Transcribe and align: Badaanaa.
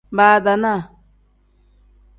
Badaanaa. 0.17 0.79